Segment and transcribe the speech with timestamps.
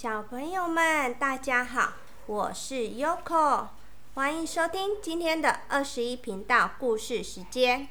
[0.00, 1.94] 小朋友们，大家好，
[2.26, 3.66] 我是 Yoko，
[4.14, 7.88] 欢迎收听今天的二十一频道故事时间。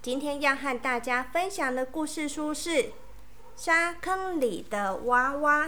[0.00, 2.70] 今天要和大家分享的故事书是
[3.56, 5.66] 《沙坑里的娃娃》。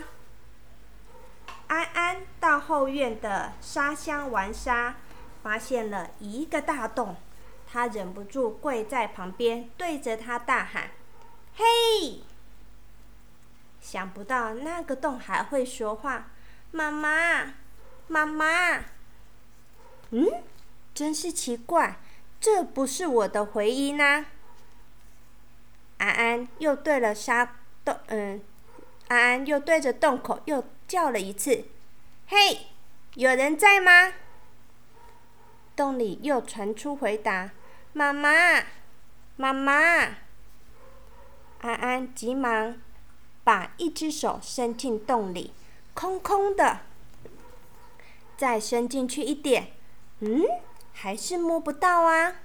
[1.67, 4.95] 安安到后院的沙箱玩沙，
[5.43, 7.17] 发现了一个大洞，
[7.71, 10.93] 他忍不住跪在旁边，对着他大喊
[11.55, 12.23] ：“嘿！”
[13.83, 16.31] 想不到那个洞还会说话，
[16.71, 17.53] 妈妈，
[18.07, 18.85] 妈妈。
[20.11, 20.27] 嗯，
[20.95, 21.97] 真是奇怪，
[22.41, 24.25] 这不是我的回音呢。
[25.99, 28.41] 安安又对了沙洞，嗯，
[29.09, 31.65] 安安又对着洞口又叫了一次
[32.29, 32.69] ：“嘿，
[33.15, 34.15] 有人在吗？”
[35.75, 37.51] 洞里又传出回答
[37.93, 38.63] ：“妈妈，
[39.37, 39.75] 妈妈。”
[41.63, 42.81] 安安急忙。
[43.45, 45.53] 把一只手伸进洞里，
[45.95, 46.81] 空空的。
[48.37, 49.73] 再伸进去一点，
[50.21, 50.43] 嗯，
[50.93, 52.37] 还是摸不到啊。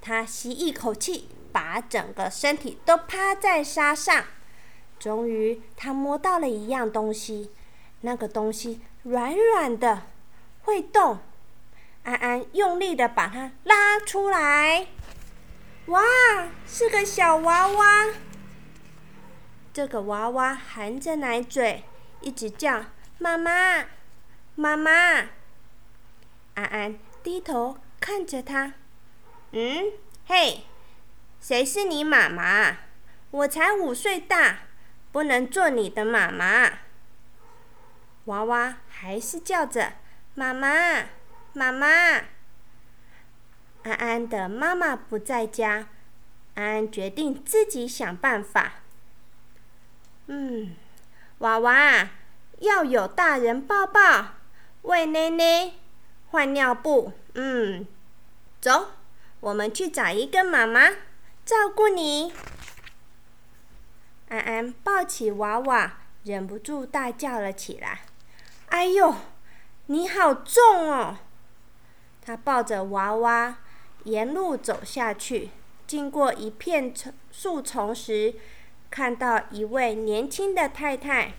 [0.00, 4.24] 他吸一口气，把整个身体都趴在沙上。
[4.98, 7.50] 终于，他摸到了一样东西，
[8.02, 10.02] 那个东西软软的，
[10.62, 11.18] 会动。
[12.02, 14.88] 安安用力的把它拉出来，
[15.86, 16.02] 哇，
[16.66, 18.06] 是个小娃娃。
[19.74, 21.82] 这个娃娃含着奶嘴，
[22.20, 22.84] 一直叫
[23.18, 23.84] 妈妈，
[24.54, 24.90] 妈妈。
[26.54, 28.74] 安安低头看着他，
[29.50, 29.86] 嗯，
[30.26, 30.62] 嘿，
[31.40, 32.76] 谁是你妈妈？
[33.32, 34.58] 我才五岁大，
[35.10, 36.70] 不能做你的妈妈。
[38.26, 39.94] 娃娃还是叫着
[40.36, 41.06] 妈妈，
[41.52, 41.88] 妈妈。
[43.82, 45.88] 安安的妈妈不在家，
[46.54, 48.83] 安安决定自己想办法。
[50.26, 50.74] 嗯，
[51.38, 52.08] 娃娃
[52.60, 54.34] 要有大人抱抱、
[54.82, 55.72] 喂奶奶、
[56.30, 57.12] 换尿布。
[57.34, 57.86] 嗯，
[58.60, 58.92] 走，
[59.40, 60.88] 我们去找一个妈妈
[61.44, 62.32] 照顾你。
[64.28, 68.02] 安安抱起娃娃，忍不住大叫了起来
[68.70, 69.14] ：“哎呦，
[69.86, 71.18] 你好重哦！”
[72.24, 73.58] 他抱着娃娃
[74.04, 75.50] 沿路走下去，
[75.86, 78.34] 经过一片丛树丛时。
[78.94, 81.32] 看到一位年轻的太太，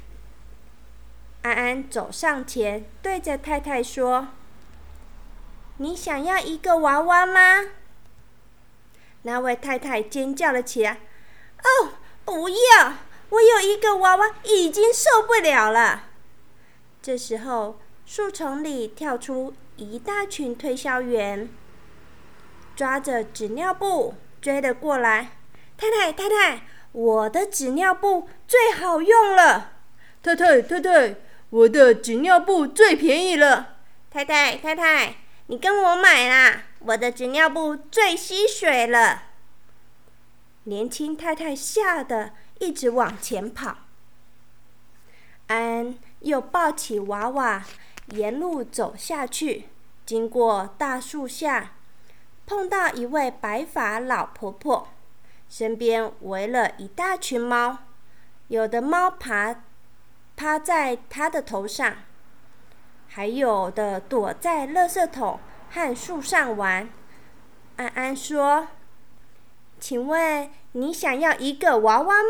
[1.43, 4.27] 安安走上前，对着太太说
[5.79, 7.67] ：“你想要一个娃娃吗？”
[9.23, 10.99] 那位太太尖叫了起来
[11.63, 11.91] ：“哦，
[12.25, 12.95] 不要！
[13.29, 16.09] 我有一个娃娃，已经受不了了。”
[17.01, 21.47] 这时候，树丛里跳出一大群推销员，
[22.75, 25.37] 抓着纸尿布追了过来。
[25.77, 26.61] 太太，太太。
[26.95, 29.73] 我的纸尿布最好用了，
[30.23, 31.16] 太太太太，
[31.50, 33.79] 我的纸尿布最便宜了，
[34.09, 35.17] 太太太太，
[35.47, 39.23] 你跟我买啦，我的纸尿布最吸水了。
[40.63, 43.75] 年轻太太吓得一直往前跑，
[45.47, 47.66] 安又抱起娃娃，
[48.11, 49.66] 沿路走下去，
[50.05, 51.73] 经过大树下，
[52.47, 54.88] 碰到一位白发老婆婆。
[55.47, 57.78] 身边围了一大群猫，
[58.47, 59.63] 有的猫爬
[60.35, 61.95] 趴在它的头上，
[63.07, 65.39] 还有的躲在垃圾桶
[65.69, 66.89] 和树上玩。
[67.78, 68.67] 安安说
[69.79, 72.29] ：“请问你想要一个娃娃吗？”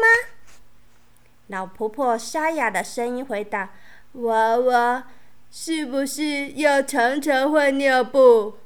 [1.48, 3.70] 老婆婆沙哑的声音回答
[4.14, 5.08] ：“娃娃
[5.50, 8.58] 是不是要常常换尿布、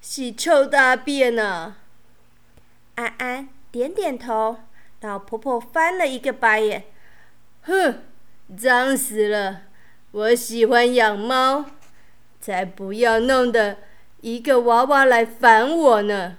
[0.00, 1.76] 洗臭大便呢？”
[2.96, 3.55] 安安。
[3.76, 4.56] 点点头，
[5.02, 6.84] 老婆婆翻了一个白眼，
[7.64, 8.02] 哼，
[8.56, 9.64] 脏死了！
[10.12, 11.66] 我喜欢养猫，
[12.40, 13.76] 才不要弄得
[14.22, 16.38] 一个娃娃来烦我呢。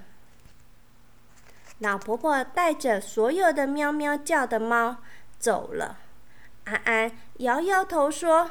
[1.78, 4.98] 老婆婆带着所有的喵喵叫的猫
[5.38, 6.00] 走了。
[6.64, 8.50] 安安摇摇头说：“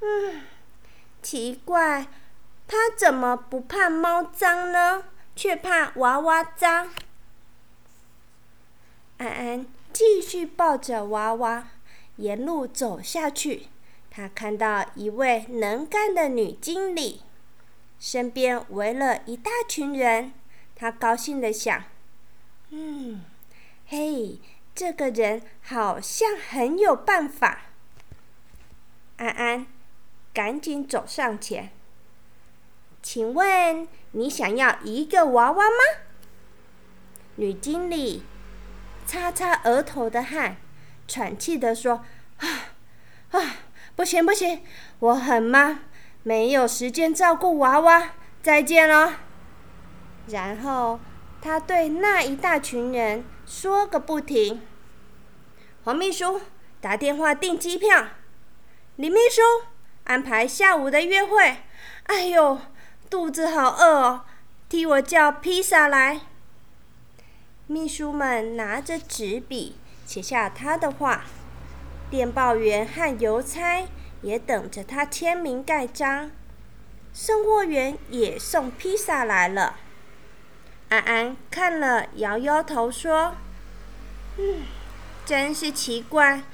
[0.00, 0.42] 嗯，
[1.22, 2.06] 奇怪，
[2.68, 5.04] 他怎么不怕猫脏呢？
[5.34, 6.90] 却怕娃娃脏？”
[9.18, 11.68] 安安继续抱着娃娃，
[12.16, 13.68] 沿路走下去。
[14.10, 17.22] 他看到一位能干的女经理，
[17.98, 20.32] 身边围了一大群人。
[20.74, 21.84] 他高兴的想
[22.68, 23.24] ：“嗯，
[23.86, 24.38] 嘿，
[24.74, 27.62] 这个人好像很有办法。”
[29.16, 29.66] 安安
[30.34, 31.70] 赶紧走上前
[33.02, 35.76] ：“请问你想要一个娃娃吗？”
[37.36, 38.22] 女经理。
[39.06, 40.56] 擦擦额头的汗，
[41.06, 42.04] 喘气的说
[42.38, 42.48] ：“啊
[43.30, 43.40] 啊，
[43.94, 44.62] 不行不行，
[44.98, 45.78] 我很忙，
[46.24, 48.10] 没有时间照顾娃娃。
[48.42, 49.14] 再见了。
[50.28, 51.00] 然后
[51.40, 54.62] 他对那一大群人说个不停。
[55.82, 56.40] 黄秘书
[56.80, 58.08] 打电话订机票，
[58.96, 59.40] 李秘书
[60.04, 61.56] 安排下午的约会。
[62.04, 62.60] 哎呦，
[63.10, 64.24] 肚子好饿哦，
[64.68, 66.20] 替我叫披萨来。
[67.68, 69.76] 秘书们拿着纸笔
[70.06, 71.24] 写下他的话，
[72.08, 73.88] 电报员和邮差
[74.22, 76.30] 也等着他签名盖章，
[77.12, 79.76] 送货员也送披萨来了。
[80.90, 83.34] 安安看了，摇摇头说
[84.38, 84.62] ：“嗯。”
[85.26, 86.44] 真是奇怪，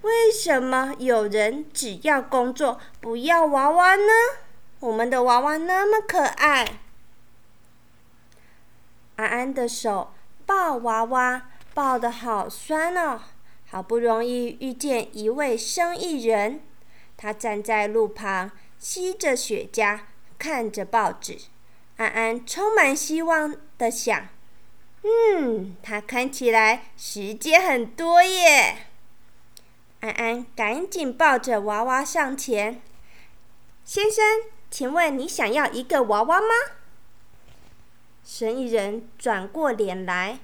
[0.00, 4.10] 为什么有人只要工作不要娃娃呢？
[4.80, 6.80] 我们的娃娃那么可爱。
[9.16, 10.14] 安安的手
[10.52, 13.22] 抱娃娃抱得好酸哦，
[13.70, 16.60] 好不容易遇见一位生意人，
[17.16, 20.00] 他站在路旁吸着雪茄，
[20.38, 21.38] 看着报纸。
[21.96, 24.28] 安安充满希望的想。
[25.02, 28.88] 嗯，他看起来时间很多耶。
[30.00, 32.82] 安安赶紧抱着娃娃上前。
[33.86, 34.22] 先生，
[34.70, 36.48] 请问你想要一个娃娃吗？
[38.24, 40.38] 生意人转过脸来。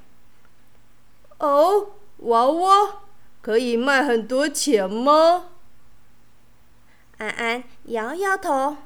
[1.38, 3.02] 哦，娃娃
[3.40, 5.50] 可以卖很多钱吗？
[7.19, 8.76] 安安摇摇头，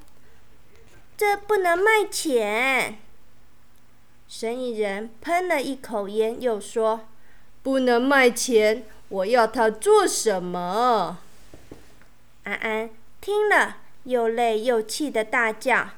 [1.16, 2.98] 这不能卖钱。
[4.28, 7.08] 生意人喷了一口烟，又说
[7.62, 11.18] ：“不能卖钱，我要它做什么？”
[12.44, 12.90] 安安
[13.20, 15.90] 听了，又累又气的大叫：“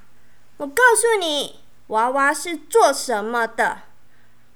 [0.58, 3.82] 我告诉你，娃娃是做什么的？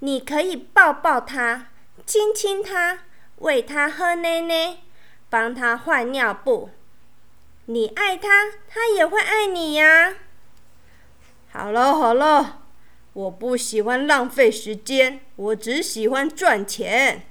[0.01, 1.69] 你可以抱抱他，
[2.07, 3.01] 亲亲他，
[3.37, 4.79] 喂他喝奶奶，
[5.29, 6.71] 帮他换尿布。
[7.67, 10.15] 你爱他，他也会爱你呀。”
[11.53, 12.63] 好了好了。
[13.15, 17.27] 我不喜欢浪费时间，我只喜欢赚钱。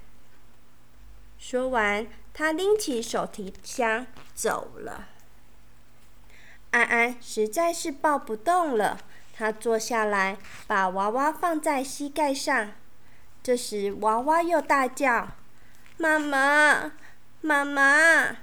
[1.39, 5.07] 说完，他拎起手提箱走了。
[6.71, 8.99] 安安实在是抱不动了，
[9.37, 12.71] 他坐下来，把娃娃放在膝盖上。
[13.43, 15.27] 这时，娃娃又大叫
[15.97, 16.93] ：“妈妈，
[17.41, 18.37] 妈妈！”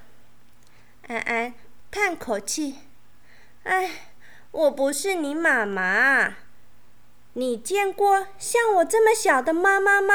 [1.08, 1.55] 安安
[1.91, 2.79] 叹口气
[3.64, 3.91] ：“哎，
[4.52, 6.37] 我不是你妈妈。”
[7.37, 10.14] 你见过像我这么小的妈妈吗？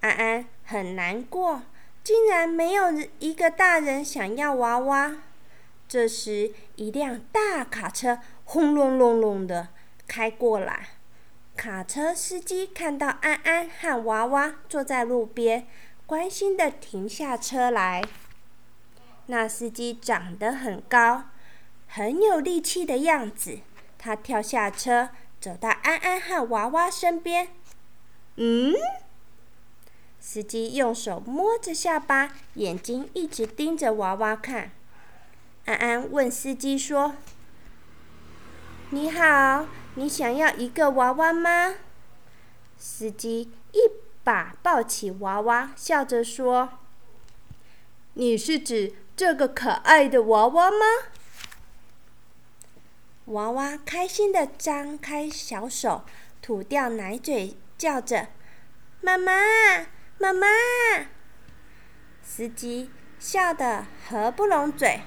[0.00, 1.62] 安安很难过，
[2.02, 2.90] 竟然没有
[3.20, 5.18] 一个大人想要娃娃。
[5.86, 8.18] 这时，一辆大卡车
[8.52, 9.68] 轰隆隆隆的
[10.06, 10.88] 开过来，
[11.56, 15.66] 卡车司机看到安安和娃娃坐在路边，
[16.04, 18.04] 关心的停下车来。
[19.24, 21.30] 那司机长得很高，
[21.88, 23.60] 很有力气的样子。
[23.96, 25.08] 他跳下车，
[25.40, 27.48] 走到安安和娃娃身边。
[28.36, 28.74] 嗯？
[30.20, 34.72] 司机用手摸着下巴，眼睛一直盯着娃娃看。
[35.64, 37.14] 安安问司机说
[38.94, 41.76] ：“你好，你想要一个娃娃吗？”
[42.76, 43.78] 司机一
[44.22, 46.68] 把抱起娃娃，笑着说
[48.12, 50.76] ：“你是指这个可爱的娃娃吗？”
[53.32, 56.04] 娃娃开心的张开小手，
[56.42, 58.28] 吐掉奶嘴，叫着
[59.00, 59.32] ：“妈妈，
[60.18, 60.46] 妈妈！”
[62.22, 65.00] 司机笑得合不拢嘴。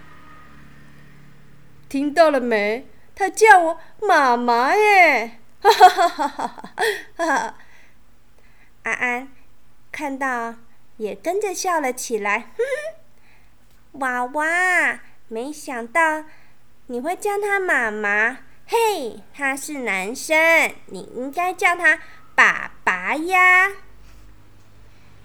[1.87, 2.87] 听到了没？
[3.15, 5.39] 他叫我妈妈耶！
[5.61, 7.55] 哈哈哈哈哈哈！
[8.83, 9.29] 安安
[9.91, 10.55] 看到
[10.97, 12.39] 也跟着笑了起来。
[12.39, 12.57] 哼
[13.93, 16.25] 哼娃娃，没想到。
[16.87, 18.37] 你会叫他妈妈？
[18.67, 20.35] 嘿，他是男生，
[20.87, 21.99] 你应该叫他
[22.35, 23.71] 爸爸呀。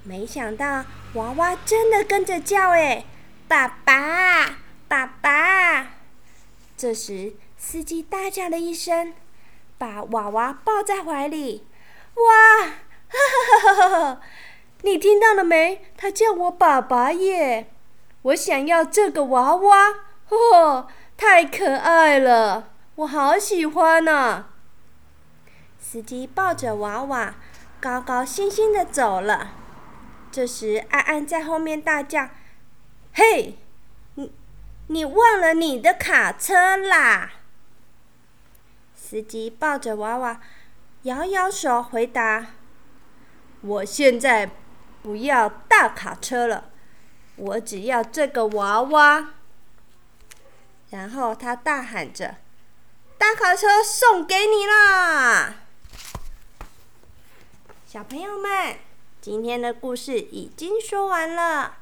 [0.03, 3.05] 没想到娃娃真的跟着叫哎，
[3.47, 5.91] 爸爸，爸爸！
[6.79, 9.13] 这时司机大叫了一声，
[9.77, 11.67] 把娃娃抱在怀里。
[12.15, 12.73] 哇，哈
[13.13, 14.21] 哈哈哈哈！
[14.81, 15.85] 你听到了没？
[15.95, 17.71] 他叫我爸爸耶！
[18.23, 19.95] 我想要这个娃娃，
[20.31, 20.89] 哦。
[21.19, 24.47] 太可爱了，我好喜欢呐！
[25.79, 27.35] 司机抱着娃娃，
[27.79, 29.53] 高高兴兴的走了。
[30.33, 32.31] 这时，安安在后面大叫
[33.13, 33.59] ：“嘿，
[34.15, 34.33] 你
[34.87, 37.33] 你忘了你的卡车啦！”
[39.11, 40.41] 司机抱着娃娃，
[41.03, 42.47] 摇摇手回答
[43.61, 44.49] ：“我现在
[45.03, 46.71] 不要大卡车了，
[47.35, 49.31] 我只要这个娃娃。”
[50.91, 52.37] 然后他大喊着
[53.19, 55.57] ：“大卡车送给你啦！”
[57.85, 58.77] 小朋友们，
[59.21, 61.79] 今天的故事已经说完了。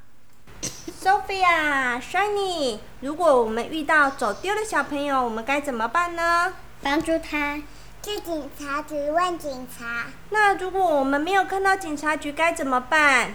[1.02, 6.54] Sophia、Shiny，如果我们遇到走丢的小朋友，我们该怎么办呢？
[6.82, 7.56] 帮助他
[8.02, 10.06] 去警察局问警察。
[10.30, 13.34] 那如果我们没有看到警察局，该怎么办？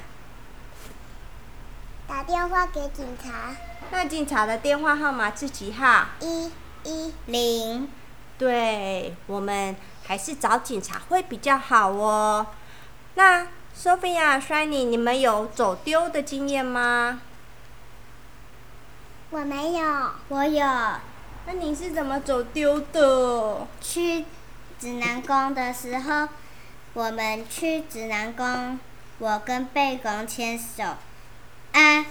[2.08, 3.56] 打电话给警察。
[3.92, 6.06] 那警察的电话号码是几号？
[6.20, 6.52] 一
[6.84, 7.90] 一零。
[8.38, 12.48] 对，我们还是找警察会比较好哦。
[13.16, 13.48] 那
[13.78, 17.22] Sophia、Shiny，你们有走丢的经验吗？
[19.30, 20.66] 我没有，我有。
[21.46, 23.68] 那你是怎么走丢的？
[23.82, 24.26] 去
[24.80, 26.28] 指南宫的时候，
[26.94, 28.80] 我们去指南宫，
[29.20, 30.84] 我跟贝公牵手，
[31.74, 32.06] 啊，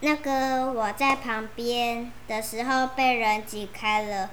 [0.00, 4.30] 那个我在旁边的时候被人挤开了，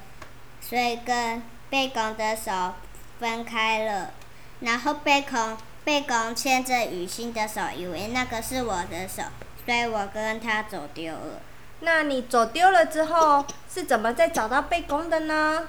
[0.61, 2.73] 所以跟贝公的手
[3.19, 4.11] 分开了，
[4.59, 5.57] 然后贝公。
[5.85, 9.21] 贝公牵着雨欣的手，以为那个是我的手，
[9.67, 11.39] 所以我跟他走丢了。
[11.85, 15.67] 那你走丢了之后，是怎么再找到被公的呢？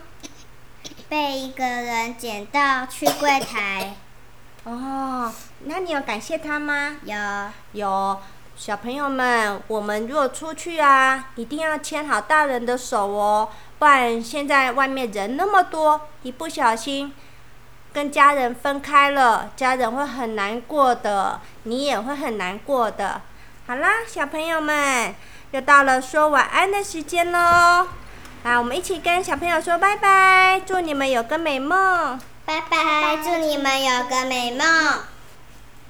[1.10, 3.94] 被一个人捡到去柜台。
[4.64, 5.30] 哦，
[5.64, 6.96] 那你有感谢他吗？
[7.04, 7.14] 有。
[7.72, 8.18] 有。
[8.56, 17.12] 小朋友们，我们如果出去啊，一定要牵好大人的手哦，不然现在外面人那么多，一不小心。
[17.92, 23.20] 跟家人分开了，家人会很难过的，你也会很难过的。
[23.66, 25.14] 好啦，小朋友们，
[25.52, 27.88] 又到了说晚安的时间喽。
[28.42, 32.20] 来，我们一起跟小朋友说拜拜，祝你们有个美梦。
[32.44, 35.15] 拜拜，祝你们有个美梦。